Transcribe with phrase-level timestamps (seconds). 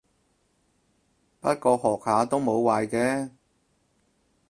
[1.41, 3.29] 不過學下都冇壞嘅